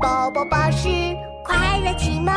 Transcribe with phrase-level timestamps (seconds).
[0.00, 0.88] 宝宝巴士
[1.44, 2.32] 快乐启蒙。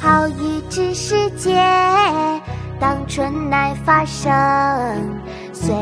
[0.00, 1.56] 好雨知时节，
[2.78, 4.30] 当春乃发生。
[5.52, 5.74] 随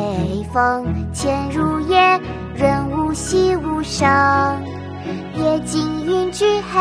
[0.52, 2.20] 风潜入夜，
[2.54, 4.08] 润物细无声。
[5.34, 6.80] 夜静云俱黑，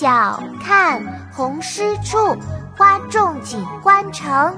[0.00, 2.16] 晓看红湿处，
[2.74, 4.56] 花重锦官城。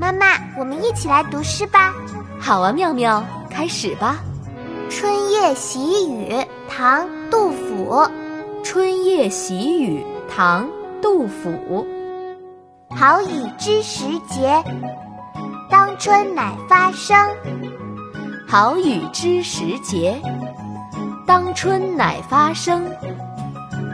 [0.00, 0.26] 妈妈，
[0.58, 1.94] 我们一起来读诗吧。
[2.40, 4.16] 好啊，妙妙，开始吧。
[4.90, 6.32] 《春夜喜雨》
[6.68, 7.94] 唐·杜甫。
[8.64, 10.64] 《春夜喜雨》唐·
[11.00, 11.86] 杜甫。
[12.96, 14.60] 好雨知时节，
[15.70, 17.16] 当春乃发生。
[18.48, 20.20] 好雨知时节，
[21.24, 22.84] 当春乃发生。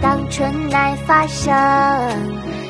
[0.00, 1.54] 当春乃发生。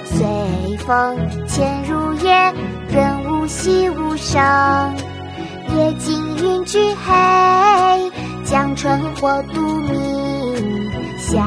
[0.04, 1.16] 随风
[1.46, 2.52] 潜入夜，
[2.92, 4.40] 润物细无声。
[5.76, 8.10] 野径云俱黑，
[8.44, 10.88] 江春火独明。
[11.18, 11.38] 晓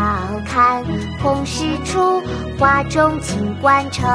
[0.46, 0.84] 看
[1.22, 2.22] 红湿处，
[2.60, 4.10] 花重锦官城。